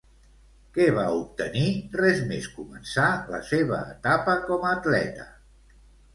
Què 0.77 0.85
va 0.95 1.03
obtenir 1.17 1.65
res 2.01 2.23
més 2.31 2.47
començar 2.55 3.07
la 3.35 3.43
seva 3.51 3.83
etapa 3.93 4.37
com 4.49 4.69
atleta? 4.73 5.29